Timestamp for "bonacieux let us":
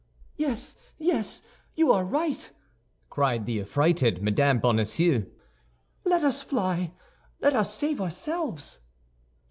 4.57-6.41